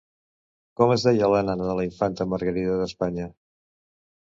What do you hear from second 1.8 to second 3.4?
la infanta Margarida d'Espanya?